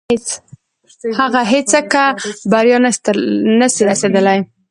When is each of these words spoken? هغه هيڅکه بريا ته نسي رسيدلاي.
هغه 1.19 1.41
هيڅکه 1.51 2.03
بريا 2.51 2.77
ته 3.03 3.11
نسي 3.59 3.81
رسيدلاي. 3.89 4.39